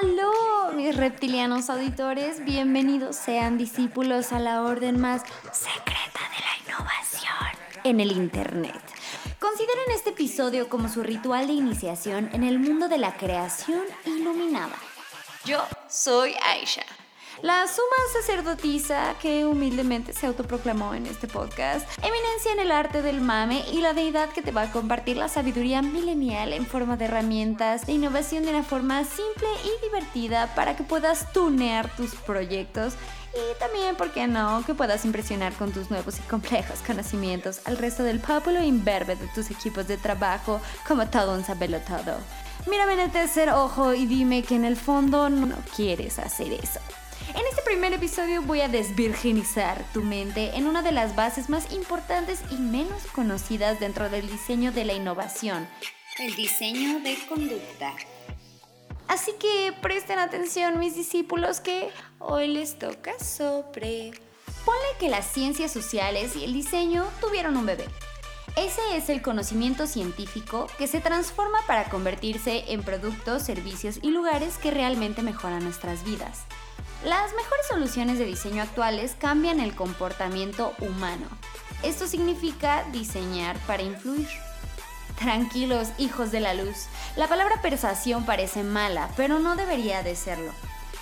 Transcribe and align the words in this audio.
Aló, 0.00 0.72
mis 0.74 0.96
reptilianos 0.96 1.70
auditores, 1.70 2.44
bienvenidos 2.44 3.14
sean 3.14 3.58
discípulos 3.58 4.32
a 4.32 4.40
la 4.40 4.62
orden 4.62 5.00
más 5.00 5.22
secreta 5.52 6.20
de 6.34 6.40
la 6.40 6.66
innovación 6.66 7.84
en 7.84 8.00
el 8.00 8.10
Internet. 8.10 8.80
Consideren 9.38 9.92
este 9.94 10.10
episodio 10.10 10.68
como 10.68 10.88
su 10.88 11.04
ritual 11.04 11.46
de 11.46 11.52
iniciación 11.52 12.28
en 12.32 12.42
el 12.42 12.58
mundo 12.58 12.88
de 12.88 12.98
la 12.98 13.16
creación 13.16 13.84
iluminada. 14.04 14.74
Yo 15.44 15.62
soy 15.88 16.34
Aisha 16.42 16.84
la 17.44 17.66
suma 17.66 17.84
sacerdotisa 18.10 19.16
que 19.20 19.44
humildemente 19.44 20.14
se 20.14 20.26
autoproclamó 20.26 20.94
en 20.94 21.04
este 21.04 21.28
podcast, 21.28 21.86
eminencia 21.98 22.52
en 22.54 22.60
el 22.60 22.70
arte 22.70 23.02
del 23.02 23.20
mame 23.20 23.62
y 23.70 23.82
la 23.82 23.92
deidad 23.92 24.30
que 24.30 24.40
te 24.40 24.50
va 24.50 24.62
a 24.62 24.72
compartir 24.72 25.18
la 25.18 25.28
sabiduría 25.28 25.82
milenial 25.82 26.54
en 26.54 26.64
forma 26.64 26.96
de 26.96 27.04
herramientas 27.04 27.84
de 27.84 27.92
innovación 27.92 28.44
de 28.44 28.48
una 28.48 28.62
forma 28.62 29.04
simple 29.04 29.46
y 29.62 29.84
divertida 29.84 30.54
para 30.54 30.74
que 30.74 30.84
puedas 30.84 31.34
tunear 31.34 31.94
tus 31.96 32.14
proyectos 32.14 32.94
y 33.34 33.58
también, 33.58 33.94
¿por 33.96 34.10
qué 34.14 34.26
no?, 34.26 34.64
que 34.64 34.72
puedas 34.72 35.04
impresionar 35.04 35.52
con 35.52 35.70
tus 35.70 35.90
nuevos 35.90 36.18
y 36.18 36.22
complejos 36.22 36.78
conocimientos 36.86 37.60
al 37.66 37.76
resto 37.76 38.04
del 38.04 38.20
pueblo 38.20 38.62
imberbe 38.62 39.16
de 39.16 39.26
tus 39.34 39.50
equipos 39.50 39.86
de 39.86 39.98
trabajo 39.98 40.62
como 40.88 41.08
todo 41.08 41.34
un 41.34 41.44
sabelo 41.44 41.78
todo. 41.80 42.16
Mírame 42.70 42.94
en 42.94 43.00
el 43.00 43.10
tercer 43.10 43.50
ojo 43.50 43.92
y 43.92 44.06
dime 44.06 44.42
que 44.42 44.54
en 44.54 44.64
el 44.64 44.78
fondo 44.78 45.28
no 45.28 45.56
quieres 45.76 46.18
hacer 46.18 46.50
eso. 46.54 46.80
En 47.32 47.46
este 47.48 47.62
primer 47.64 47.92
episodio 47.94 48.42
voy 48.42 48.60
a 48.60 48.68
desvirginizar 48.68 49.82
tu 49.92 50.02
mente 50.02 50.56
en 50.56 50.66
una 50.66 50.82
de 50.82 50.92
las 50.92 51.16
bases 51.16 51.48
más 51.48 51.72
importantes 51.72 52.40
y 52.50 52.56
menos 52.56 53.06
conocidas 53.12 53.80
dentro 53.80 54.10
del 54.10 54.30
diseño 54.30 54.72
de 54.72 54.84
la 54.84 54.92
innovación, 54.92 55.66
el 56.18 56.36
diseño 56.36 57.00
de 57.00 57.16
conducta. 57.26 57.94
Así 59.08 59.32
que 59.40 59.72
presten 59.80 60.18
atención 60.18 60.78
mis 60.78 60.94
discípulos 60.94 61.60
que 61.60 61.90
hoy 62.18 62.48
les 62.48 62.78
toca 62.78 63.18
sobre... 63.18 64.12
Ponle 64.64 64.98
que 64.98 65.08
las 65.08 65.26
ciencias 65.26 65.72
sociales 65.72 66.36
y 66.36 66.44
el 66.44 66.52
diseño 66.52 67.06
tuvieron 67.20 67.56
un 67.56 67.66
bebé. 67.66 67.84
Ese 68.56 68.96
es 68.96 69.08
el 69.08 69.20
conocimiento 69.20 69.86
científico 69.86 70.68
que 70.78 70.86
se 70.86 71.00
transforma 71.00 71.58
para 71.66 71.90
convertirse 71.90 72.64
en 72.68 72.82
productos, 72.82 73.42
servicios 73.42 73.98
y 74.00 74.10
lugares 74.10 74.56
que 74.58 74.70
realmente 74.70 75.22
mejoran 75.22 75.64
nuestras 75.64 76.04
vidas. 76.04 76.44
Las 77.04 77.34
mejores 77.34 77.66
soluciones 77.68 78.18
de 78.18 78.24
diseño 78.24 78.62
actuales 78.62 79.14
cambian 79.18 79.60
el 79.60 79.74
comportamiento 79.74 80.72
humano. 80.80 81.26
Esto 81.82 82.06
significa 82.06 82.82
diseñar 82.92 83.58
para 83.66 83.82
influir. 83.82 84.28
Tranquilos, 85.18 85.88
hijos 85.98 86.32
de 86.32 86.40
la 86.40 86.54
luz. 86.54 86.86
La 87.16 87.28
palabra 87.28 87.60
persuasión 87.60 88.24
parece 88.24 88.62
mala, 88.62 89.10
pero 89.18 89.38
no 89.38 89.54
debería 89.54 90.02
de 90.02 90.16
serlo. 90.16 90.50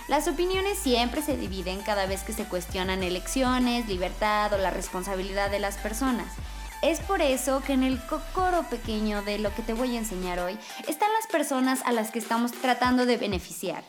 Las 0.09 0.27
opiniones 0.27 0.77
siempre 0.77 1.23
se 1.23 1.37
dividen 1.37 1.81
cada 1.83 2.07
vez 2.07 2.23
que 2.25 2.33
se 2.33 2.47
cuestionan 2.47 3.05
elecciones, 3.05 3.87
libertad 3.87 4.53
o 4.53 4.59
la 4.59 4.71
responsabilidad 4.71 5.51
de 5.51 5.61
las 5.61 5.77
personas. 5.77 6.27
Es 6.83 6.99
por 6.99 7.23
eso 7.23 7.63
que 7.65 7.75
en 7.75 7.85
el 7.85 8.05
cocoro 8.07 8.65
pequeño 8.69 9.23
de 9.23 9.39
lo 9.39 9.55
que 9.55 9.63
te 9.63 9.73
voy 9.73 9.95
a 9.95 10.01
enseñar 10.01 10.41
hoy 10.41 10.59
están 10.89 11.13
las 11.13 11.29
personas 11.29 11.81
a 11.85 11.93
las 11.93 12.11
que 12.11 12.19
estamos 12.19 12.51
tratando 12.51 13.07
de 13.07 13.19
beneficiar 13.19 13.85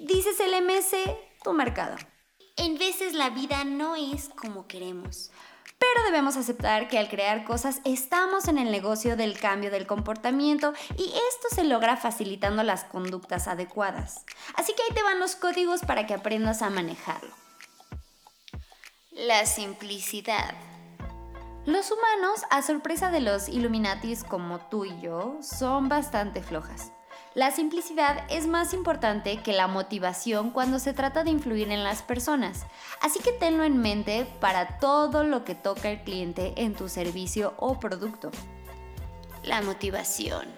dices 0.00 0.40
el 0.40 0.64
MS, 0.64 0.96
tu 1.44 1.52
mercado. 1.52 1.96
En 2.56 2.78
veces 2.78 3.12
la 3.12 3.30
vida 3.30 3.64
no 3.64 3.94
es 3.94 4.30
como 4.30 4.66
queremos. 4.66 5.30
Pero 5.78 6.04
debemos 6.04 6.36
aceptar 6.36 6.88
que 6.88 6.98
al 6.98 7.08
crear 7.08 7.44
cosas 7.44 7.80
estamos 7.84 8.48
en 8.48 8.58
el 8.58 8.70
negocio 8.70 9.16
del 9.16 9.38
cambio 9.38 9.70
del 9.70 9.86
comportamiento 9.86 10.74
y 10.98 11.04
esto 11.04 11.48
se 11.54 11.64
logra 11.64 11.96
facilitando 11.96 12.62
las 12.62 12.84
conductas 12.84 13.48
adecuadas. 13.48 14.24
Así 14.54 14.74
que 14.74 14.82
ahí 14.82 14.94
te 14.94 15.02
van 15.02 15.20
los 15.20 15.36
códigos 15.36 15.80
para 15.80 16.06
que 16.06 16.14
aprendas 16.14 16.60
a 16.60 16.70
manejarlo. 16.70 17.34
La 19.12 19.46
simplicidad. 19.46 20.54
Los 21.66 21.90
humanos, 21.90 22.42
a 22.50 22.62
sorpresa 22.62 23.10
de 23.10 23.20
los 23.20 23.48
Illuminatis 23.48 24.24
como 24.24 24.60
tú 24.68 24.84
y 24.84 25.00
yo, 25.00 25.38
son 25.42 25.88
bastante 25.88 26.42
flojas. 26.42 26.92
La 27.34 27.52
simplicidad 27.52 28.24
es 28.28 28.48
más 28.48 28.74
importante 28.74 29.40
que 29.40 29.52
la 29.52 29.68
motivación 29.68 30.50
cuando 30.50 30.80
se 30.80 30.92
trata 30.92 31.22
de 31.22 31.30
influir 31.30 31.70
en 31.70 31.84
las 31.84 32.02
personas, 32.02 32.66
así 33.00 33.20
que 33.20 33.30
tenlo 33.30 33.62
en 33.62 33.76
mente 33.76 34.26
para 34.40 34.78
todo 34.78 35.22
lo 35.22 35.44
que 35.44 35.54
toca 35.54 35.90
el 35.90 36.02
cliente 36.02 36.54
en 36.56 36.74
tu 36.74 36.88
servicio 36.88 37.54
o 37.56 37.78
producto. 37.78 38.32
La 39.44 39.62
motivación. 39.62 40.48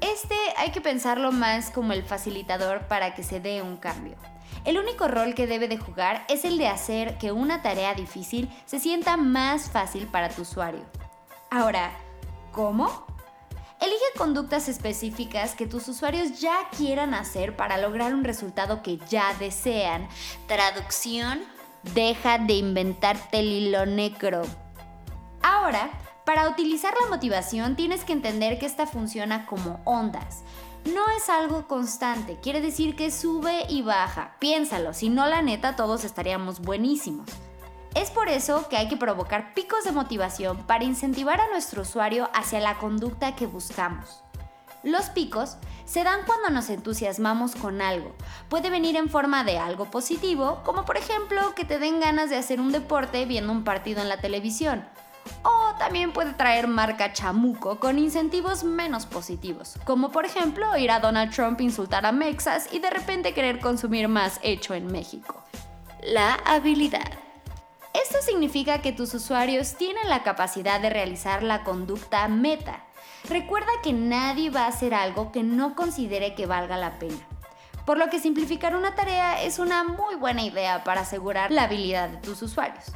Este 0.00 0.34
hay 0.56 0.72
que 0.72 0.80
pensarlo 0.80 1.30
más 1.30 1.70
como 1.70 1.92
el 1.92 2.02
facilitador 2.02 2.88
para 2.88 3.14
que 3.14 3.22
se 3.22 3.38
dé 3.38 3.62
un 3.62 3.76
cambio. 3.76 4.16
El 4.64 4.78
único 4.78 5.06
rol 5.06 5.36
que 5.36 5.46
debe 5.46 5.68
de 5.68 5.78
jugar 5.78 6.24
es 6.28 6.44
el 6.44 6.58
de 6.58 6.66
hacer 6.66 7.18
que 7.18 7.30
una 7.30 7.62
tarea 7.62 7.94
difícil 7.94 8.50
se 8.66 8.80
sienta 8.80 9.16
más 9.16 9.70
fácil 9.70 10.08
para 10.08 10.28
tu 10.28 10.42
usuario. 10.42 10.82
Ahora, 11.52 11.92
¿cómo? 12.50 13.13
Elige 13.84 14.16
conductas 14.16 14.70
específicas 14.70 15.54
que 15.54 15.66
tus 15.66 15.88
usuarios 15.88 16.40
ya 16.40 16.70
quieran 16.74 17.12
hacer 17.12 17.54
para 17.54 17.76
lograr 17.76 18.14
un 18.14 18.24
resultado 18.24 18.82
que 18.82 18.98
ya 19.10 19.34
desean. 19.34 20.08
Traducción, 20.46 21.42
deja 21.94 22.38
de 22.38 22.54
inventarte 22.54 23.40
el 23.40 23.52
hilo 23.52 23.84
negro. 23.84 24.40
Ahora, 25.42 25.90
para 26.24 26.48
utilizar 26.48 26.94
la 26.98 27.10
motivación 27.10 27.76
tienes 27.76 28.04
que 28.04 28.14
entender 28.14 28.58
que 28.58 28.64
esta 28.64 28.86
funciona 28.86 29.44
como 29.44 29.82
ondas. 29.84 30.44
No 30.86 31.02
es 31.18 31.28
algo 31.28 31.68
constante, 31.68 32.38
quiere 32.40 32.62
decir 32.62 32.96
que 32.96 33.10
sube 33.10 33.66
y 33.68 33.82
baja. 33.82 34.36
Piénsalo, 34.38 34.94
si 34.94 35.10
no 35.10 35.26
la 35.26 35.42
neta 35.42 35.76
todos 35.76 36.04
estaríamos 36.04 36.60
buenísimos. 36.60 37.28
Es 37.94 38.10
por 38.10 38.28
eso 38.28 38.68
que 38.68 38.76
hay 38.76 38.88
que 38.88 38.96
provocar 38.96 39.54
picos 39.54 39.84
de 39.84 39.92
motivación 39.92 40.58
para 40.66 40.84
incentivar 40.84 41.40
a 41.40 41.48
nuestro 41.48 41.82
usuario 41.82 42.28
hacia 42.34 42.58
la 42.58 42.76
conducta 42.78 43.36
que 43.36 43.46
buscamos. 43.46 44.24
Los 44.82 45.06
picos 45.10 45.56
se 45.86 46.04
dan 46.04 46.20
cuando 46.26 46.50
nos 46.50 46.68
entusiasmamos 46.70 47.54
con 47.54 47.80
algo. 47.80 48.14
Puede 48.48 48.68
venir 48.68 48.96
en 48.96 49.08
forma 49.08 49.44
de 49.44 49.58
algo 49.58 49.90
positivo, 49.90 50.60
como 50.64 50.84
por 50.84 50.96
ejemplo 50.96 51.54
que 51.54 51.64
te 51.64 51.78
den 51.78 52.00
ganas 52.00 52.30
de 52.30 52.36
hacer 52.36 52.60
un 52.60 52.72
deporte 52.72 53.24
viendo 53.26 53.52
un 53.52 53.64
partido 53.64 54.02
en 54.02 54.08
la 54.08 54.20
televisión. 54.20 54.84
O 55.42 55.74
también 55.78 56.12
puede 56.12 56.34
traer 56.34 56.68
marca 56.68 57.12
chamuco 57.12 57.78
con 57.80 57.98
incentivos 57.98 58.64
menos 58.64 59.06
positivos, 59.06 59.78
como 59.84 60.10
por 60.10 60.26
ejemplo 60.26 60.76
ir 60.76 60.90
a 60.90 61.00
Donald 61.00 61.32
Trump 61.32 61.60
insultar 61.60 62.04
a 62.04 62.12
Mexas 62.12 62.68
y 62.72 62.80
de 62.80 62.90
repente 62.90 63.32
querer 63.32 63.60
consumir 63.60 64.08
más 64.08 64.38
hecho 64.42 64.74
en 64.74 64.88
México. 64.88 65.42
La 66.02 66.34
habilidad. 66.44 67.23
Esto 67.94 68.18
significa 68.22 68.82
que 68.82 68.92
tus 68.92 69.14
usuarios 69.14 69.76
tienen 69.76 70.08
la 70.08 70.24
capacidad 70.24 70.80
de 70.80 70.90
realizar 70.90 71.44
la 71.44 71.62
conducta 71.62 72.26
meta. 72.26 72.84
Recuerda 73.28 73.70
que 73.84 73.92
nadie 73.92 74.50
va 74.50 74.64
a 74.64 74.68
hacer 74.68 74.94
algo 74.94 75.30
que 75.30 75.44
no 75.44 75.76
considere 75.76 76.34
que 76.34 76.46
valga 76.46 76.76
la 76.76 76.98
pena. 76.98 77.26
Por 77.86 77.96
lo 77.96 78.10
que 78.10 78.18
simplificar 78.18 78.74
una 78.74 78.96
tarea 78.96 79.40
es 79.42 79.60
una 79.60 79.84
muy 79.84 80.16
buena 80.16 80.42
idea 80.42 80.82
para 80.82 81.02
asegurar 81.02 81.52
la 81.52 81.64
habilidad 81.64 82.08
de 82.08 82.16
tus 82.16 82.42
usuarios. 82.42 82.86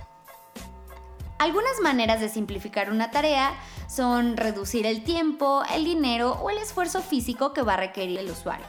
Algunas 1.39 1.79
maneras 1.81 2.21
de 2.21 2.29
simplificar 2.29 2.91
una 2.91 3.13
tarea 3.13 3.55
son 3.89 4.37
reducir 4.37 4.85
el 4.85 5.05
tiempo, 5.05 5.63
el 5.73 5.85
dinero 5.85 6.33
o 6.43 6.51
el 6.51 6.59
esfuerzo 6.59 7.03
físico 7.03 7.53
que 7.53 7.63
va 7.63 7.75
a 7.75 7.77
requerir 7.77 8.19
el 8.19 8.31
usuario. 8.31 8.67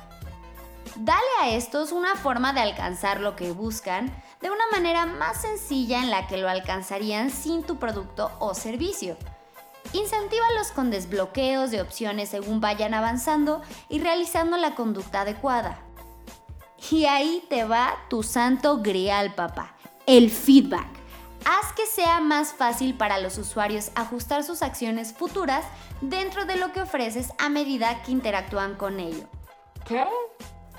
Dale 0.96 1.28
a 1.42 1.50
estos 1.50 1.92
una 1.92 2.16
forma 2.16 2.54
de 2.54 2.60
alcanzar 2.60 3.20
lo 3.22 3.36
que 3.36 3.52
buscan 3.52 4.12
de 4.42 4.50
una 4.50 4.68
manera 4.72 5.06
más 5.06 5.42
sencilla 5.42 6.00
en 6.00 6.10
la 6.10 6.28
que 6.28 6.38
lo 6.38 6.50
alcanzarían 6.50 7.30
sin 7.30 7.64
tu 7.64 7.78
producto 7.78 8.32
o 8.40 8.54
servicio. 8.54 9.18
Incentívalos 9.94 10.72
con 10.72 10.92
desbloqueos 10.92 11.72
de 11.72 11.82
opciones 11.82 12.30
según 12.30 12.62
vayan 12.62 12.94
avanzando 12.94 13.62
y 13.90 14.00
realizando 14.00 14.58
la 14.58 14.76
conducta 14.76 15.22
adecuada. 15.22 15.80
Y 16.92 17.06
ahí 17.06 17.44
te 17.50 17.66
va 17.66 17.96
tu 18.10 18.24
santo 18.24 18.80
grial, 18.82 19.34
papá, 19.36 19.76
el 20.06 20.30
feedback. 20.30 20.88
Haz 21.46 21.74
que 21.74 21.86
sea 21.86 22.20
más 22.20 22.54
fácil 22.54 22.96
para 22.96 23.20
los 23.20 23.38
usuarios 23.38 23.92
ajustar 23.96 24.44
sus 24.44 24.62
acciones 24.62 25.14
futuras 25.14 25.66
dentro 26.02 26.46
de 26.46 26.58
lo 26.58 26.72
que 26.72 26.82
ofreces 26.82 27.32
a 27.38 27.50
medida 27.50 28.04
que 28.04 28.12
interactúan 28.12 28.76
con 28.76 29.00
ello. 29.00 29.28
¿Qué? 29.86 30.06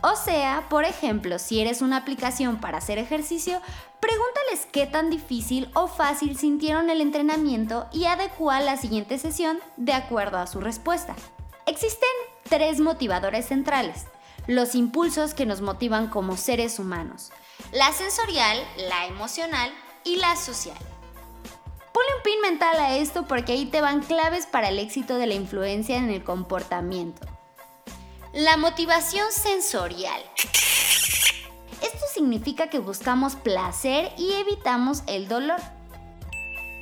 O 0.02 0.16
sea, 0.16 0.66
por 0.70 0.84
ejemplo, 0.84 1.38
si 1.38 1.60
eres 1.60 1.82
una 1.82 1.98
aplicación 1.98 2.58
para 2.58 2.78
hacer 2.78 2.98
ejercicio, 2.98 3.60
pregúntales 4.00 4.66
qué 4.72 4.86
tan 4.86 5.10
difícil 5.10 5.70
o 5.74 5.88
fácil 5.88 6.38
sintieron 6.38 6.88
el 6.88 7.02
entrenamiento 7.02 7.86
y 7.92 8.06
adecua 8.06 8.60
la 8.60 8.78
siguiente 8.78 9.18
sesión 9.18 9.60
de 9.76 9.92
acuerdo 9.92 10.38
a 10.38 10.46
su 10.46 10.60
respuesta. 10.60 11.14
Existen 11.66 12.08
tres 12.48 12.80
motivadores 12.80 13.46
centrales, 13.46 14.06
los 14.46 14.74
impulsos 14.74 15.34
que 15.34 15.44
nos 15.44 15.60
motivan 15.60 16.08
como 16.08 16.36
seres 16.36 16.78
humanos, 16.78 17.30
la 17.72 17.92
sensorial, 17.92 18.58
la 18.88 19.06
emocional 19.06 19.70
y 20.02 20.16
la 20.16 20.34
social. 20.36 20.78
Ponle 21.92 22.16
un 22.16 22.22
pin 22.22 22.40
mental 22.40 22.76
a 22.78 22.96
esto 22.96 23.26
porque 23.26 23.52
ahí 23.52 23.66
te 23.66 23.82
van 23.82 24.00
claves 24.00 24.46
para 24.46 24.70
el 24.70 24.78
éxito 24.78 25.16
de 25.16 25.26
la 25.26 25.34
influencia 25.34 25.98
en 25.98 26.08
el 26.08 26.24
comportamiento. 26.24 27.26
La 28.32 28.56
motivación 28.56 29.32
sensorial. 29.32 30.22
Esto 31.82 32.04
significa 32.14 32.68
que 32.68 32.78
buscamos 32.78 33.34
placer 33.34 34.12
y 34.16 34.34
evitamos 34.34 35.02
el 35.08 35.26
dolor. 35.26 35.58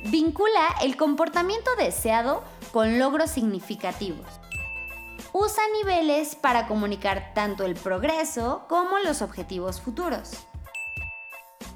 Vincula 0.05 0.75
el 0.83 0.95
comportamiento 0.95 1.71
deseado 1.75 2.43
con 2.71 2.99
logros 2.99 3.31
significativos. 3.31 4.27
Usa 5.33 5.63
niveles 5.81 6.35
para 6.35 6.67
comunicar 6.67 7.31
tanto 7.33 7.65
el 7.65 7.73
progreso 7.73 8.65
como 8.69 8.99
los 8.99 9.23
objetivos 9.23 9.81
futuros. 9.81 10.33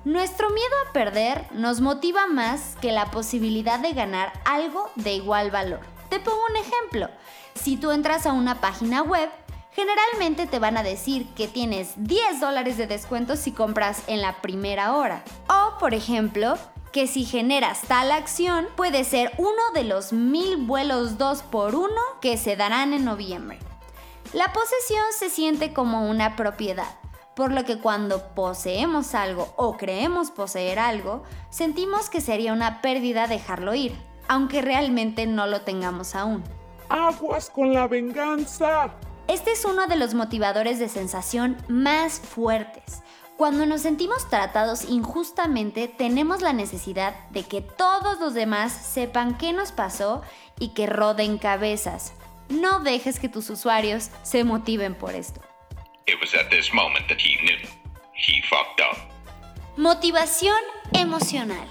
Nuestro 0.06 0.52
miedo 0.52 0.76
a 0.88 0.94
perder 0.94 1.48
nos 1.52 1.82
motiva 1.82 2.28
más 2.28 2.76
que 2.80 2.92
la 2.92 3.10
posibilidad 3.10 3.80
de 3.80 3.94
ganar 3.94 4.34
algo 4.46 4.92
de 4.96 5.14
igual 5.14 5.50
valor. 5.50 5.80
Te 6.10 6.20
pongo 6.20 6.42
un 6.48 6.58
ejemplo. 6.58 7.10
Si 7.56 7.78
tú 7.78 7.92
entras 7.92 8.28
a 8.28 8.34
una 8.34 8.62
página 8.62 9.02
web, 9.02 9.30
generalmente 9.76 10.48
te 10.48 10.60
van 10.60 10.78
a 10.78 10.84
decir 10.84 11.28
que 11.36 11.48
tienes 11.48 11.94
10 11.98 12.40
dólares 12.40 12.78
de 12.78 12.88
descuento 12.88 13.36
si 13.36 13.52
compras 13.52 14.04
en 14.08 14.22
la 14.22 14.42
primera 14.42 14.96
hora. 14.96 15.24
O, 15.48 15.78
por 15.80 15.94
ejemplo, 15.94 16.58
que 16.92 17.08
si 17.08 17.26
generas 17.26 17.82
tal 17.82 18.12
acción 18.12 18.68
puede 18.76 19.04
ser 19.04 19.32
uno 19.38 19.72
de 19.74 19.84
los 19.84 20.14
mil 20.14 20.58
vuelos 20.58 21.18
2 21.18 21.42
por 21.44 21.76
1 21.76 21.90
que 22.22 22.38
se 22.38 22.56
darán 22.56 22.94
en 22.94 23.04
noviembre. 23.04 23.60
La 24.32 24.54
posesión 24.54 25.04
se 25.18 25.30
siente 25.30 25.74
como 25.74 26.10
una 26.10 26.36
propiedad, 26.36 27.00
por 27.36 27.52
lo 27.52 27.66
que 27.66 27.80
cuando 27.80 28.30
poseemos 28.36 29.16
algo 29.16 29.54
o 29.58 29.76
creemos 29.78 30.32
poseer 30.32 30.80
algo, 30.80 31.24
sentimos 31.50 32.10
que 32.10 32.22
sería 32.22 32.54
una 32.54 32.82
pérdida 32.82 33.28
dejarlo 33.28 33.74
ir, 33.74 33.96
aunque 34.28 34.62
realmente 34.62 35.26
no 35.26 35.48
lo 35.48 35.62
tengamos 35.62 36.16
aún. 36.16 36.44
¡Aguas 36.90 37.50
con 37.50 37.74
la 37.74 37.88
venganza! 37.88 38.94
Este 39.28 39.52
es 39.52 39.64
uno 39.64 39.88
de 39.88 39.96
los 39.96 40.14
motivadores 40.14 40.80
de 40.80 40.90
sensación 40.90 41.58
más 41.70 42.20
fuertes. 42.20 43.02
Cuando 43.38 43.66
nos 43.66 43.82
sentimos 43.82 44.30
tratados 44.30 44.84
injustamente, 44.86 45.88
tenemos 45.88 46.42
la 46.42 46.54
necesidad 46.54 47.16
de 47.30 47.44
que 47.44 47.62
todos 47.62 48.20
los 48.20 48.34
demás 48.34 48.72
sepan 48.72 49.38
qué 49.38 49.54
nos 49.54 49.72
pasó 49.72 50.22
y 50.60 50.70
que 50.70 50.88
roden 50.88 51.38
cabezas. 51.38 52.14
No 52.50 52.82
dejes 52.82 53.20
que 53.20 53.30
tus 53.30 53.50
usuarios 53.50 54.10
se 54.22 54.44
motiven 54.44 54.94
por 54.94 55.16
esto. 55.16 55.42
Motivación 59.78 60.60
emocional. 60.92 61.68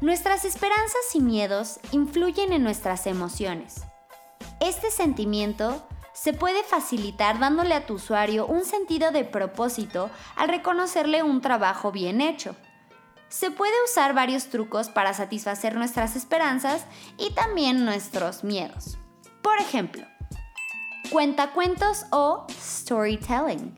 Nuestras 0.00 0.44
esperanzas 0.44 1.14
y 1.14 1.20
miedos 1.20 1.80
influyen 1.90 2.52
en 2.52 2.62
nuestras 2.62 3.06
emociones. 3.06 3.84
Este 4.60 4.90
sentimiento 4.90 5.86
se 6.12 6.32
puede 6.32 6.62
facilitar 6.62 7.38
dándole 7.38 7.74
a 7.74 7.86
tu 7.86 7.94
usuario 7.94 8.46
un 8.46 8.64
sentido 8.64 9.10
de 9.10 9.24
propósito 9.24 10.10
al 10.36 10.48
reconocerle 10.48 11.22
un 11.22 11.40
trabajo 11.40 11.92
bien 11.92 12.20
hecho. 12.20 12.54
Se 13.28 13.50
puede 13.50 13.72
usar 13.84 14.14
varios 14.14 14.46
trucos 14.46 14.88
para 14.88 15.12
satisfacer 15.12 15.74
nuestras 15.74 16.14
esperanzas 16.14 16.84
y 17.18 17.32
también 17.32 17.84
nuestros 17.84 18.44
miedos. 18.44 18.96
Por 19.42 19.58
ejemplo, 19.58 20.06
cuentacuentos 21.10 22.06
o 22.12 22.46
storytelling. 22.50 23.76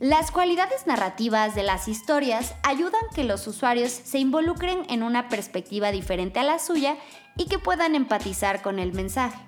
Las 0.00 0.30
cualidades 0.30 0.86
narrativas 0.86 1.54
de 1.54 1.64
las 1.64 1.86
historias 1.88 2.54
ayudan 2.62 3.02
que 3.14 3.24
los 3.24 3.46
usuarios 3.46 3.90
se 3.90 4.18
involucren 4.18 4.86
en 4.88 5.02
una 5.02 5.28
perspectiva 5.28 5.90
diferente 5.90 6.38
a 6.38 6.44
la 6.44 6.58
suya 6.58 6.96
y 7.36 7.46
que 7.46 7.58
puedan 7.58 7.94
empatizar 7.94 8.62
con 8.62 8.78
el 8.78 8.92
mensaje. 8.92 9.47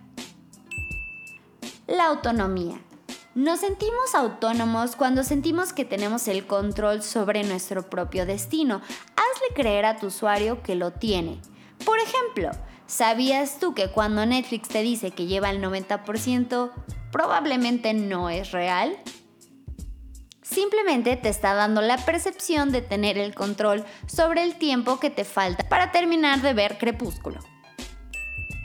La 1.91 2.07
autonomía. 2.07 2.81
Nos 3.35 3.59
sentimos 3.59 4.15
autónomos 4.15 4.95
cuando 4.95 5.25
sentimos 5.25 5.73
que 5.73 5.85
tenemos 5.85 6.29
el 6.29 6.47
control 6.47 7.03
sobre 7.03 7.43
nuestro 7.43 7.91
propio 7.91 8.27
destino. 8.27 8.77
Hazle 8.77 9.55
creer 9.57 9.85
a 9.85 9.97
tu 9.97 10.07
usuario 10.07 10.63
que 10.63 10.77
lo 10.77 10.93
tiene. 10.93 11.41
Por 11.85 11.99
ejemplo, 11.99 12.53
¿sabías 12.87 13.59
tú 13.59 13.75
que 13.75 13.91
cuando 13.91 14.25
Netflix 14.25 14.69
te 14.69 14.83
dice 14.83 15.11
que 15.11 15.27
lleva 15.27 15.51
el 15.51 15.61
90%, 15.61 16.71
probablemente 17.11 17.93
no 17.93 18.31
es 18.31 18.53
real? 18.53 18.97
Simplemente 20.43 21.17
te 21.17 21.29
está 21.29 21.55
dando 21.55 21.83
la 21.83 21.97
percepción 21.97 22.71
de 22.71 22.83
tener 22.83 23.19
el 23.19 23.35
control 23.35 23.85
sobre 24.07 24.45
el 24.45 24.55
tiempo 24.55 25.01
que 25.01 25.11
te 25.11 25.25
falta 25.25 25.69
para 25.69 25.91
terminar 25.91 26.41
de 26.41 26.55
ver 26.55 26.79
Crepúsculo. 26.79 27.41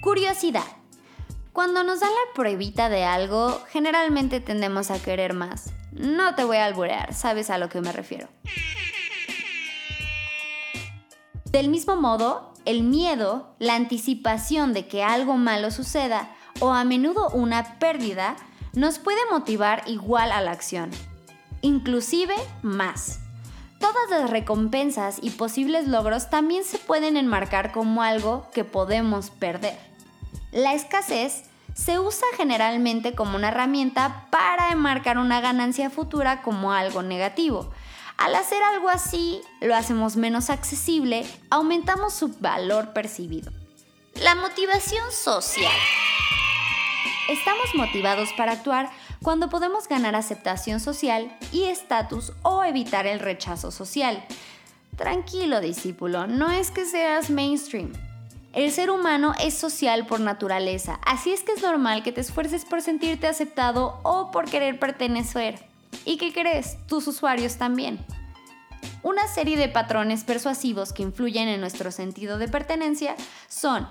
Curiosidad. 0.04 0.85
Cuando 1.56 1.86
nos 1.86 2.02
dan 2.02 2.10
la 2.10 2.34
pruebita 2.34 2.90
de 2.90 3.06
algo, 3.06 3.62
generalmente 3.70 4.42
tendemos 4.42 4.92
a 4.92 5.02
querer 5.02 5.34
más. 5.34 5.72
No 5.94 6.36
te 6.36 6.44
voy 6.44 6.58
a 6.58 6.66
alburear, 6.66 7.14
sabes 7.14 7.50
a 7.50 7.58
lo 7.58 7.70
que 7.70 7.80
me 7.80 7.94
refiero. 7.94 8.28
Del 11.46 11.70
mismo 11.70 11.96
modo, 11.96 12.52
el 12.66 12.84
miedo, 12.84 13.56
la 13.60 13.76
anticipación 13.76 14.74
de 14.74 14.86
que 14.90 15.02
algo 15.02 15.38
malo 15.38 15.72
suceda 15.72 16.36
o 16.60 16.74
a 16.74 16.84
menudo 16.84 17.30
una 17.30 17.80
pérdida, 17.80 18.36
nos 18.74 19.00
puede 19.00 19.22
motivar 19.32 19.84
igual 19.88 20.34
a 20.34 20.42
la 20.42 20.52
acción, 20.52 20.92
inclusive 21.62 22.36
más. 22.64 23.22
Todas 23.80 24.10
las 24.10 24.30
recompensas 24.30 25.20
y 25.22 25.30
posibles 25.30 25.88
logros 25.88 26.30
también 26.30 26.66
se 26.66 26.80
pueden 26.80 27.16
enmarcar 27.16 27.72
como 27.72 28.04
algo 28.04 28.46
que 28.54 28.66
podemos 28.66 29.30
perder. 29.30 29.95
La 30.56 30.74
escasez 30.74 31.44
se 31.74 32.00
usa 32.00 32.26
generalmente 32.38 33.14
como 33.14 33.36
una 33.36 33.50
herramienta 33.50 34.28
para 34.30 34.70
enmarcar 34.70 35.18
una 35.18 35.42
ganancia 35.42 35.90
futura 35.90 36.44
como 36.44 36.72
algo 36.72 37.04
negativo. 37.04 37.74
Al 38.16 38.36
hacer 38.36 38.64
algo 38.64 38.88
así, 38.88 39.42
lo 39.60 39.76
hacemos 39.76 40.16
menos 40.16 40.50
accesible, 40.50 41.26
aumentamos 41.50 42.14
su 42.14 42.30
valor 42.40 42.94
percibido. 42.94 43.52
La 44.24 44.34
motivación 44.36 45.04
social. 45.12 45.74
Estamos 47.28 47.76
motivados 47.76 48.32
para 48.38 48.54
actuar 48.54 48.90
cuando 49.22 49.50
podemos 49.50 49.90
ganar 49.90 50.16
aceptación 50.16 50.80
social 50.80 51.38
y 51.52 51.66
estatus 51.66 52.32
o 52.44 52.64
evitar 52.64 53.08
el 53.08 53.20
rechazo 53.20 53.72
social. 53.72 54.24
Tranquilo, 54.96 55.60
discípulo, 55.60 56.28
no 56.28 56.50
es 56.50 56.72
que 56.72 56.86
seas 56.86 57.30
mainstream. 57.30 57.92
El 58.56 58.72
ser 58.72 58.90
humano 58.90 59.34
es 59.44 59.54
social 59.54 60.08
por 60.08 60.22
naturaleza, 60.22 60.98
así 61.06 61.34
es 61.34 61.44
que 61.44 61.52
es 61.52 61.62
normal 61.62 62.04
que 62.04 62.14
te 62.14 62.22
esfuerces 62.22 62.64
por 62.64 62.82
sentirte 62.82 63.28
aceptado 63.28 64.00
o 64.04 64.32
por 64.32 64.50
querer 64.50 64.80
pertenecer. 64.80 65.60
¿Y 66.06 66.16
qué 66.16 66.32
crees? 66.32 66.78
Tus 66.88 67.06
usuarios 67.06 67.58
también. 67.58 68.00
Una 69.04 69.28
serie 69.28 69.58
de 69.58 69.68
patrones 69.68 70.24
persuasivos 70.24 70.94
que 70.94 71.04
influyen 71.04 71.50
en 71.50 71.60
nuestro 71.60 71.92
sentido 71.92 72.38
de 72.38 72.48
pertenencia 72.48 73.18
son 73.50 73.90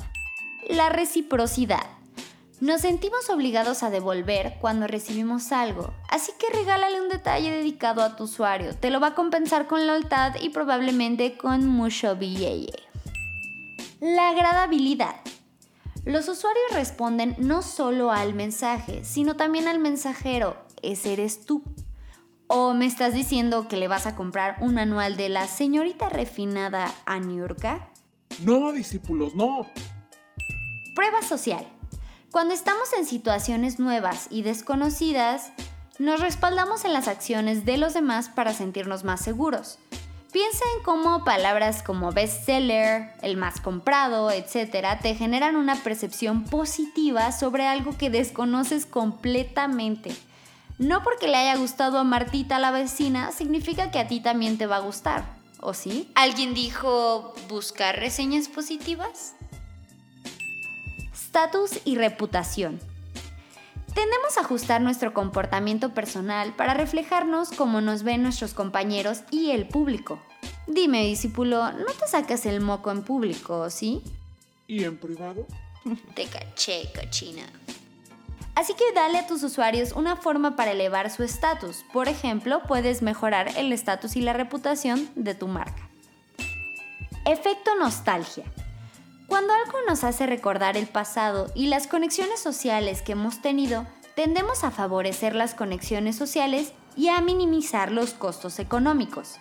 la 0.70 0.88
reciprocidad. 0.88 1.84
Nos 2.62 2.80
sentimos 2.80 3.28
obligados 3.28 3.82
a 3.82 3.90
devolver 3.90 4.56
cuando 4.62 4.86
recibimos 4.86 5.52
algo, 5.52 5.92
así 6.08 6.32
que 6.38 6.56
regálale 6.56 7.02
un 7.02 7.10
detalle 7.10 7.50
dedicado 7.50 8.02
a 8.02 8.16
tu 8.16 8.24
usuario. 8.24 8.74
Te 8.74 8.88
lo 8.88 8.98
va 8.98 9.08
a 9.08 9.14
compensar 9.14 9.66
con 9.66 9.86
lealtad 9.86 10.36
y 10.40 10.48
probablemente 10.48 11.36
con 11.36 11.66
mucho 11.66 12.16
billete. 12.16 12.93
La 14.04 14.28
agradabilidad. 14.28 15.16
Los 16.04 16.28
usuarios 16.28 16.72
responden 16.74 17.36
no 17.38 17.62
solo 17.62 18.10
al 18.12 18.34
mensaje, 18.34 19.02
sino 19.02 19.34
también 19.34 19.66
al 19.66 19.78
mensajero, 19.78 20.58
ese 20.82 21.14
eres 21.14 21.46
tú. 21.46 21.62
¿O 22.46 22.74
me 22.74 22.84
estás 22.84 23.14
diciendo 23.14 23.66
que 23.66 23.78
le 23.78 23.88
vas 23.88 24.06
a 24.06 24.14
comprar 24.14 24.58
un 24.60 24.74
manual 24.74 25.16
de 25.16 25.30
la 25.30 25.46
señorita 25.46 26.10
refinada 26.10 26.92
a 27.06 27.18
Niurka? 27.18 27.88
No, 28.40 28.72
discípulos, 28.72 29.34
no. 29.34 29.66
Prueba 30.94 31.22
social. 31.22 31.66
Cuando 32.30 32.52
estamos 32.52 32.92
en 32.98 33.06
situaciones 33.06 33.78
nuevas 33.78 34.26
y 34.28 34.42
desconocidas, 34.42 35.50
nos 35.98 36.20
respaldamos 36.20 36.84
en 36.84 36.92
las 36.92 37.08
acciones 37.08 37.64
de 37.64 37.78
los 37.78 37.94
demás 37.94 38.28
para 38.28 38.52
sentirnos 38.52 39.02
más 39.02 39.22
seguros. 39.22 39.78
Piensa 40.34 40.64
en 40.76 40.82
cómo 40.82 41.22
palabras 41.22 41.84
como 41.84 42.10
bestseller, 42.10 43.12
el 43.22 43.36
más 43.36 43.60
comprado, 43.60 44.32
etc., 44.32 45.00
te 45.00 45.14
generan 45.14 45.54
una 45.54 45.76
percepción 45.76 46.42
positiva 46.42 47.30
sobre 47.30 47.68
algo 47.68 47.96
que 47.96 48.10
desconoces 48.10 48.84
completamente. 48.84 50.10
No 50.76 51.04
porque 51.04 51.28
le 51.28 51.36
haya 51.36 51.54
gustado 51.54 51.98
a 51.98 52.02
Martita 52.02 52.58
la 52.58 52.72
vecina, 52.72 53.30
significa 53.30 53.92
que 53.92 54.00
a 54.00 54.08
ti 54.08 54.18
también 54.18 54.58
te 54.58 54.66
va 54.66 54.78
a 54.78 54.80
gustar, 54.80 55.24
¿o 55.60 55.72
sí? 55.72 56.10
¿Alguien 56.16 56.52
dijo 56.52 57.32
buscar 57.48 58.00
reseñas 58.00 58.48
positivas? 58.48 59.36
Status 61.12 61.78
y 61.84 61.94
reputación. 61.94 62.80
Tendemos 63.94 64.36
a 64.36 64.40
ajustar 64.40 64.80
nuestro 64.80 65.14
comportamiento 65.14 65.94
personal 65.94 66.54
para 66.56 66.74
reflejarnos 66.74 67.50
como 67.50 67.80
nos 67.80 68.02
ven 68.02 68.22
nuestros 68.22 68.52
compañeros 68.52 69.20
y 69.30 69.52
el 69.52 69.68
público. 69.68 70.20
Dime, 70.66 71.04
discípulo, 71.04 71.70
no 71.72 71.86
te 71.86 72.08
sacas 72.08 72.44
el 72.46 72.60
moco 72.60 72.90
en 72.90 73.02
público, 73.02 73.70
¿sí? 73.70 74.02
¿Y 74.66 74.84
en 74.84 74.96
privado? 74.96 75.46
Te 76.14 76.26
caché, 76.26 76.90
cochina. 76.94 77.42
Así 78.54 78.74
que 78.74 78.92
dale 78.94 79.18
a 79.18 79.26
tus 79.26 79.42
usuarios 79.42 79.92
una 79.92 80.16
forma 80.16 80.56
para 80.56 80.72
elevar 80.72 81.10
su 81.10 81.22
estatus. 81.22 81.84
Por 81.92 82.08
ejemplo, 82.08 82.62
puedes 82.66 83.02
mejorar 83.02 83.50
el 83.56 83.72
estatus 83.72 84.16
y 84.16 84.20
la 84.20 84.32
reputación 84.32 85.08
de 85.16 85.34
tu 85.34 85.48
marca. 85.48 85.88
Efecto 87.26 87.74
nostalgia. 87.78 88.44
Cuando 89.26 89.52
algo 89.54 89.78
nos 89.88 90.04
hace 90.04 90.26
recordar 90.26 90.76
el 90.76 90.86
pasado 90.86 91.50
y 91.54 91.66
las 91.66 91.86
conexiones 91.86 92.40
sociales 92.40 93.02
que 93.02 93.12
hemos 93.12 93.40
tenido, 93.40 93.86
tendemos 94.14 94.64
a 94.64 94.70
favorecer 94.70 95.34
las 95.34 95.54
conexiones 95.54 96.16
sociales 96.16 96.72
y 96.96 97.08
a 97.08 97.20
minimizar 97.20 97.90
los 97.90 98.12
costos 98.12 98.58
económicos. 98.58 99.36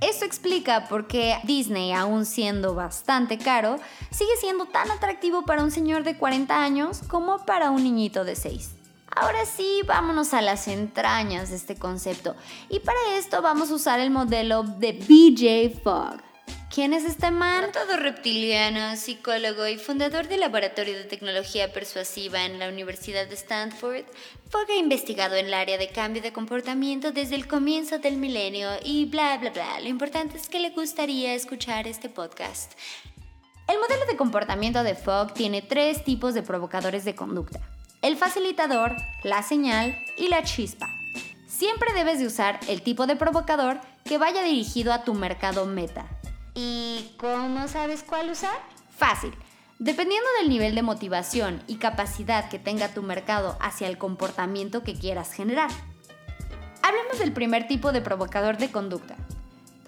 Esto 0.00 0.24
explica 0.24 0.88
por 0.88 1.06
qué 1.06 1.38
Disney, 1.44 1.92
aún 1.92 2.26
siendo 2.26 2.74
bastante 2.74 3.38
caro, 3.38 3.78
sigue 4.10 4.36
siendo 4.40 4.66
tan 4.66 4.90
atractivo 4.90 5.44
para 5.44 5.62
un 5.62 5.70
señor 5.70 6.02
de 6.02 6.18
40 6.18 6.60
años 6.60 7.02
como 7.06 7.46
para 7.46 7.70
un 7.70 7.84
niñito 7.84 8.24
de 8.24 8.34
6. 8.34 8.72
Ahora 9.14 9.44
sí, 9.44 9.82
vámonos 9.86 10.34
a 10.34 10.42
las 10.42 10.66
entrañas 10.66 11.50
de 11.50 11.56
este 11.56 11.76
concepto. 11.76 12.34
Y 12.68 12.80
para 12.80 12.98
esto 13.16 13.42
vamos 13.42 13.70
a 13.70 13.74
usar 13.74 14.00
el 14.00 14.10
modelo 14.10 14.64
de 14.64 14.92
BJ 14.92 15.80
Fogg. 15.82 16.31
¿Quién 16.72 16.94
es 16.94 17.04
este 17.04 17.30
man? 17.30 17.70
Todo 17.70 17.98
reptiliano, 17.98 18.96
psicólogo 18.96 19.68
y 19.68 19.76
fundador 19.76 20.26
del 20.26 20.40
Laboratorio 20.40 20.94
de 20.94 21.04
Tecnología 21.04 21.70
Persuasiva 21.70 22.46
en 22.46 22.58
la 22.58 22.70
Universidad 22.70 23.26
de 23.26 23.34
Stanford, 23.34 24.04
ha 24.54 24.74
investigado 24.76 25.36
en 25.36 25.48
el 25.48 25.52
área 25.52 25.76
de 25.76 25.90
cambio 25.90 26.22
de 26.22 26.32
comportamiento 26.32 27.12
desde 27.12 27.34
el 27.34 27.46
comienzo 27.46 27.98
del 27.98 28.16
milenio 28.16 28.70
y 28.82 29.04
bla 29.04 29.36
bla 29.36 29.50
bla. 29.50 29.80
Lo 29.80 29.88
importante 29.88 30.38
es 30.38 30.48
que 30.48 30.60
le 30.60 30.70
gustaría 30.70 31.34
escuchar 31.34 31.86
este 31.86 32.08
podcast. 32.08 32.72
El 33.68 33.78
modelo 33.78 34.06
de 34.06 34.16
comportamiento 34.16 34.82
de 34.82 34.94
Fogg 34.94 35.34
tiene 35.34 35.60
tres 35.60 36.02
tipos 36.04 36.32
de 36.32 36.42
provocadores 36.42 37.04
de 37.04 37.14
conducta. 37.14 37.60
El 38.00 38.16
facilitador, 38.16 38.96
la 39.24 39.42
señal 39.42 40.02
y 40.16 40.28
la 40.28 40.42
chispa. 40.42 40.88
Siempre 41.46 41.92
debes 41.92 42.18
de 42.18 42.26
usar 42.26 42.60
el 42.66 42.80
tipo 42.80 43.06
de 43.06 43.16
provocador 43.16 43.78
que 44.06 44.16
vaya 44.16 44.42
dirigido 44.42 44.94
a 44.94 45.04
tu 45.04 45.12
mercado 45.12 45.66
meta. 45.66 46.08
¿Y 46.54 47.14
cómo 47.18 47.66
sabes 47.68 48.02
cuál 48.02 48.30
usar? 48.30 48.56
Fácil. 48.96 49.32
Dependiendo 49.78 50.28
del 50.38 50.48
nivel 50.48 50.74
de 50.74 50.82
motivación 50.82 51.62
y 51.66 51.76
capacidad 51.76 52.48
que 52.48 52.58
tenga 52.58 52.94
tu 52.94 53.02
mercado 53.02 53.56
hacia 53.60 53.88
el 53.88 53.98
comportamiento 53.98 54.82
que 54.82 54.94
quieras 54.94 55.32
generar. 55.32 55.70
Hablemos 56.82 57.18
del 57.18 57.32
primer 57.32 57.66
tipo 57.66 57.90
de 57.90 58.00
provocador 58.00 58.58
de 58.58 58.70
conducta. 58.70 59.16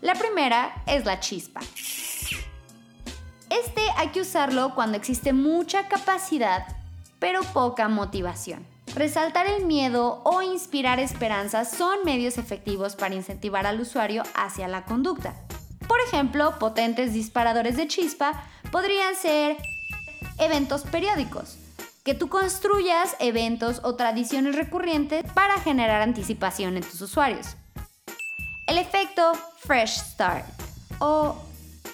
La 0.01 0.15
primera 0.15 0.83
es 0.87 1.05
la 1.05 1.21
chispa. 1.21 1.61
Este 3.51 3.83
hay 3.97 4.09
que 4.09 4.23
usarlo 4.23 4.75
cuando 4.75 4.97
existe 4.97 5.33
mucha 5.33 5.87
capacidad, 5.87 6.67
pero 7.19 7.43
poca 7.43 7.89
motivación. 7.89 8.67
Resaltar 8.95 9.47
el 9.47 9.65
miedo 9.65 10.23
o 10.25 10.43
inspirar 10.43 10.99
esperanza 10.99 11.65
son 11.65 12.05
medios 12.05 12.39
efectivos 12.39 12.97
para 12.97 13.15
incentivar 13.15 13.67
al 13.67 13.81
usuario 13.81 14.23
hacia 14.35 14.67
la 14.69 14.85
conducta. 14.85 15.35
Por 16.05 16.13
ejemplo, 16.13 16.59
potentes 16.59 17.15
disparadores 17.15 17.79
de 17.79 17.89
chispa 17.89 18.45
podrían 18.71 19.15
ser 19.17 19.57
eventos 20.39 20.83
periódicos, 20.83 21.57
que 22.05 22.13
tú 22.13 22.29
construyas 22.29 23.17
eventos 23.21 23.81
o 23.85 23.95
tradiciones 23.95 24.55
recurrentes 24.55 25.25
para 25.33 25.59
generar 25.61 26.03
anticipación 26.03 26.77
en 26.77 26.83
tus 26.83 27.01
usuarios. 27.01 27.57
El 28.67 28.77
efecto 28.77 29.33
Fresh 29.61 29.99
Start 30.13 30.45
o 30.99 31.43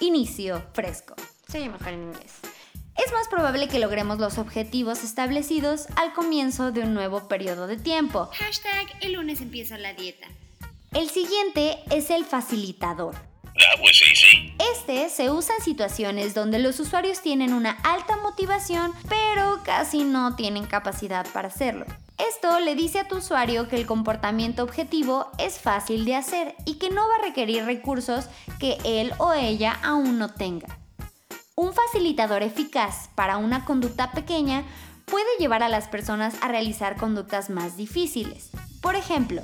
inicio 0.01 0.61
fresco. 0.73 1.15
Se 1.47 1.61
llama 1.61 1.77
mejor 1.77 1.93
en 1.93 2.03
inglés. 2.03 2.33
Es 2.97 3.13
más 3.13 3.29
probable 3.29 3.69
que 3.69 3.79
logremos 3.79 4.19
los 4.19 4.37
objetivos 4.37 5.05
establecidos 5.05 5.87
al 5.95 6.11
comienzo 6.11 6.73
de 6.73 6.81
un 6.81 6.93
nuevo 6.93 7.29
periodo 7.29 7.65
de 7.65 7.77
tiempo. 7.77 8.29
Hashtag 8.33 8.87
el 8.99 9.13
lunes 9.13 9.39
empieza 9.39 9.77
la 9.77 9.93
dieta. 9.93 10.27
El 10.91 11.09
siguiente 11.09 11.79
es 11.89 12.09
el 12.09 12.25
facilitador. 12.25 13.30
Este 14.73 15.09
se 15.09 15.29
usa 15.29 15.55
en 15.57 15.63
situaciones 15.63 16.33
donde 16.33 16.59
los 16.59 16.79
usuarios 16.79 17.21
tienen 17.21 17.53
una 17.53 17.71
alta 17.83 18.17
motivación, 18.17 18.93
pero 19.09 19.61
casi 19.63 20.03
no 20.03 20.35
tienen 20.35 20.65
capacidad 20.65 21.25
para 21.33 21.49
hacerlo. 21.49 21.85
Esto 22.17 22.59
le 22.59 22.75
dice 22.75 22.99
a 22.99 23.07
tu 23.07 23.17
usuario 23.17 23.67
que 23.67 23.75
el 23.75 23.85
comportamiento 23.85 24.63
objetivo 24.63 25.27
es 25.37 25.59
fácil 25.59 26.05
de 26.05 26.15
hacer 26.15 26.55
y 26.65 26.75
que 26.75 26.89
no 26.89 27.07
va 27.07 27.15
a 27.15 27.27
requerir 27.27 27.65
recursos 27.65 28.25
que 28.59 28.77
él 28.85 29.11
o 29.17 29.33
ella 29.33 29.79
aún 29.83 30.19
no 30.19 30.29
tenga. 30.29 30.77
Un 31.55 31.73
facilitador 31.73 32.43
eficaz 32.43 33.09
para 33.15 33.37
una 33.37 33.65
conducta 33.65 34.11
pequeña 34.11 34.63
puede 35.05 35.37
llevar 35.39 35.63
a 35.63 35.69
las 35.69 35.87
personas 35.87 36.35
a 36.41 36.47
realizar 36.47 36.95
conductas 36.95 37.49
más 37.49 37.75
difíciles. 37.75 38.49
Por 38.81 38.95
ejemplo, 38.95 39.41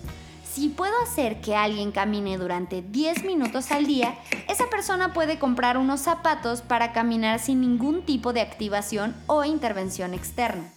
si 0.58 0.70
puedo 0.70 1.00
hacer 1.04 1.40
que 1.40 1.56
alguien 1.56 1.92
camine 1.92 2.40
durante 2.40 2.82
10 2.82 3.26
minutos 3.26 3.70
al 3.70 3.86
día, 3.86 4.18
esa 4.50 4.68
persona 4.72 5.14
puede 5.14 5.38
comprar 5.38 5.78
unos 5.78 6.00
zapatos 6.00 6.64
para 6.64 6.94
caminar 6.94 7.38
sin 7.38 7.62
ningún 7.62 8.02
tipo 8.02 8.34
de 8.34 8.42
activación 8.42 9.16
o 9.28 9.44
intervención 9.44 10.16
externa. 10.16 10.74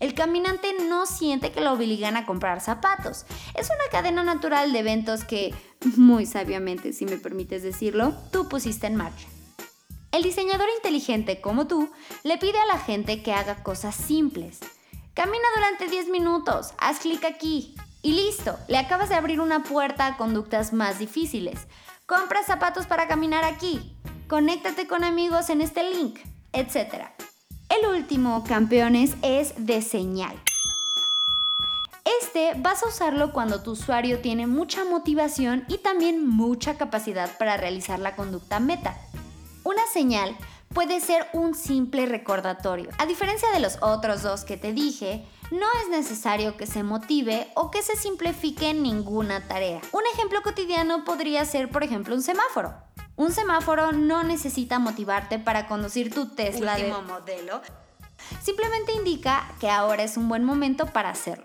El 0.00 0.12
caminante 0.12 0.74
no 0.86 1.06
siente 1.06 1.50
que 1.50 1.62
lo 1.62 1.72
obligan 1.72 2.18
a 2.18 2.26
comprar 2.26 2.60
zapatos. 2.60 3.24
Es 3.54 3.70
una 3.70 3.90
cadena 3.90 4.22
natural 4.22 4.70
de 4.70 4.80
eventos 4.80 5.24
que, 5.24 5.54
muy 5.96 6.26
sabiamente, 6.26 6.92
si 6.92 7.06
me 7.06 7.16
permites 7.16 7.62
decirlo, 7.62 8.14
tú 8.32 8.50
pusiste 8.50 8.86
en 8.86 8.96
marcha. 8.96 9.26
El 10.10 10.24
diseñador 10.24 10.68
inteligente 10.76 11.40
como 11.40 11.66
tú 11.66 11.88
le 12.22 12.36
pide 12.36 12.58
a 12.58 12.66
la 12.66 12.78
gente 12.78 13.22
que 13.22 13.32
haga 13.32 13.62
cosas 13.62 13.94
simples. 13.94 14.60
Camina 15.14 15.46
durante 15.54 15.88
10 15.88 16.08
minutos, 16.08 16.74
haz 16.76 16.98
clic 16.98 17.24
aquí, 17.24 17.74
y 18.02 18.12
listo, 18.12 18.58
le 18.68 18.78
acabas 18.78 19.08
de 19.08 19.14
abrir 19.14 19.40
una 19.40 19.62
puerta 19.62 20.06
a 20.06 20.16
conductas 20.16 20.72
más 20.72 20.98
difíciles. 20.98 21.68
Compra 22.06 22.42
zapatos 22.42 22.86
para 22.86 23.06
caminar 23.06 23.44
aquí. 23.44 23.96
Conéctate 24.28 24.88
con 24.88 25.04
amigos 25.04 25.50
en 25.50 25.60
este 25.60 25.88
link, 25.88 26.18
etc. 26.52 27.06
El 27.68 27.88
último, 27.96 28.42
campeones, 28.42 29.14
es 29.22 29.54
de 29.56 29.82
señal. 29.82 30.34
Este 32.20 32.54
vas 32.56 32.82
a 32.82 32.88
usarlo 32.88 33.32
cuando 33.32 33.62
tu 33.62 33.72
usuario 33.72 34.20
tiene 34.20 34.48
mucha 34.48 34.84
motivación 34.84 35.64
y 35.68 35.78
también 35.78 36.26
mucha 36.26 36.76
capacidad 36.76 37.38
para 37.38 37.56
realizar 37.56 38.00
la 38.00 38.16
conducta 38.16 38.58
meta. 38.58 38.96
Una 39.62 39.86
señal 39.92 40.36
puede 40.72 41.00
ser 41.00 41.26
un 41.32 41.54
simple 41.54 42.06
recordatorio. 42.06 42.90
A 42.98 43.06
diferencia 43.06 43.50
de 43.50 43.60
los 43.60 43.78
otros 43.82 44.22
dos 44.22 44.44
que 44.44 44.56
te 44.56 44.72
dije, 44.72 45.24
no 45.50 45.66
es 45.82 45.88
necesario 45.90 46.56
que 46.56 46.66
se 46.66 46.82
motive 46.82 47.48
o 47.54 47.70
que 47.70 47.82
se 47.82 47.96
simplifique 47.96 48.72
ninguna 48.74 49.46
tarea. 49.48 49.80
Un 49.92 50.02
ejemplo 50.14 50.42
cotidiano 50.42 51.04
podría 51.04 51.44
ser, 51.44 51.70
por 51.70 51.84
ejemplo, 51.84 52.14
un 52.14 52.22
semáforo. 52.22 52.74
Un 53.16 53.32
semáforo 53.32 53.92
no 53.92 54.22
necesita 54.22 54.78
motivarte 54.78 55.38
para 55.38 55.66
conducir 55.66 56.12
tu 56.12 56.34
Tesla 56.34 56.76
Último 56.76 56.96
de 56.96 57.02
modelo. 57.02 57.60
Simplemente 58.40 58.92
indica 58.92 59.52
que 59.60 59.68
ahora 59.68 60.02
es 60.02 60.16
un 60.16 60.28
buen 60.28 60.44
momento 60.44 60.86
para 60.86 61.10
hacerlo. 61.10 61.44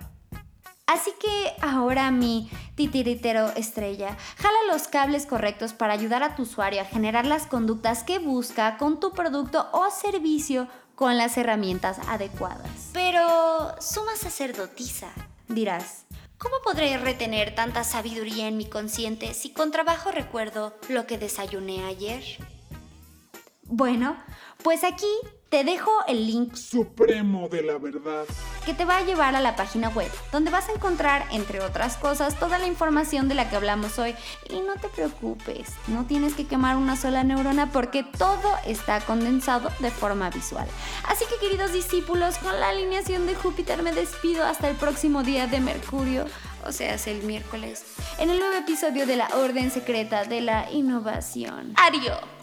Así 0.87 1.11
que 1.19 1.53
ahora 1.61 2.09
mi 2.11 2.49
titiritero 2.75 3.49
estrella, 3.55 4.17
jala 4.37 4.57
los 4.71 4.87
cables 4.87 5.25
correctos 5.25 5.73
para 5.73 5.93
ayudar 5.93 6.23
a 6.23 6.35
tu 6.35 6.43
usuario 6.43 6.81
a 6.81 6.85
generar 6.85 7.25
las 7.25 7.45
conductas 7.45 8.03
que 8.03 8.19
busca 8.19 8.77
con 8.77 8.99
tu 8.99 9.11
producto 9.11 9.67
o 9.73 9.89
servicio 9.91 10.67
con 10.95 11.17
las 11.17 11.37
herramientas 11.37 11.99
adecuadas. 12.07 12.89
Pero, 12.93 13.75
suma 13.79 14.15
sacerdotisa. 14.15 15.09
Dirás, 15.47 16.05
¿Cómo 16.37 16.57
podré 16.63 16.95
retener 16.99 17.55
tanta 17.55 17.83
sabiduría 17.83 18.47
en 18.47 18.57
mi 18.57 18.65
consciente 18.65 19.33
si 19.33 19.49
con 19.49 19.71
trabajo 19.71 20.11
recuerdo 20.11 20.77
lo 20.87 21.07
que 21.07 21.17
desayuné 21.17 21.83
ayer? 21.85 22.23
Bueno, 23.67 24.17
pues 24.63 24.83
aquí 24.83 25.07
te 25.49 25.63
dejo 25.63 25.91
el 26.07 26.27
link 26.27 26.55
Supremo 26.55 27.47
de 27.47 27.61
la 27.63 27.77
verdad. 27.77 28.25
que 28.65 28.73
te 28.73 28.83
va 28.83 28.97
a 28.97 29.03
llevar 29.03 29.33
a 29.35 29.39
la 29.39 29.55
página 29.55 29.87
web, 29.89 30.11
donde 30.31 30.51
vas 30.51 30.67
a 30.67 30.73
encontrar, 30.73 31.25
entre 31.31 31.61
otras 31.61 31.95
cosas, 31.95 32.37
toda 32.37 32.57
la 32.57 32.67
información 32.67 33.29
de 33.29 33.35
la 33.35 33.49
que 33.49 33.55
hablamos 33.55 33.97
hoy. 33.97 34.13
Y 34.49 34.59
no 34.59 34.75
te 34.75 34.89
preocupes, 34.89 35.69
no 35.87 36.05
tienes 36.05 36.35
que 36.35 36.45
quemar 36.45 36.75
una 36.75 36.97
sola 36.97 37.23
neurona 37.23 37.71
porque 37.71 38.03
todo 38.03 38.55
está 38.65 38.99
condensado 38.99 39.69
de 39.79 39.89
forma 39.89 40.29
visual. 40.29 40.67
Así 41.07 41.23
que 41.25 41.39
queridos 41.39 41.71
discípulos, 41.71 42.37
con 42.39 42.59
la 42.59 42.69
alineación 42.69 43.25
de 43.25 43.35
Júpiter 43.35 43.81
me 43.83 43.93
despido 43.93 44.43
hasta 44.43 44.69
el 44.69 44.75
próximo 44.75 45.23
día 45.23 45.47
de 45.47 45.61
Mercurio, 45.61 46.25
o 46.65 46.73
sea, 46.73 46.95
es 46.95 47.07
el 47.07 47.23
miércoles, 47.23 47.83
en 48.19 48.29
el 48.29 48.39
nuevo 48.39 48.55
episodio 48.55 49.05
de 49.05 49.15
la 49.15 49.29
Orden 49.29 49.71
Secreta 49.71 50.25
de 50.25 50.41
la 50.41 50.69
Innovación. 50.71 51.73
Ario. 51.77 52.36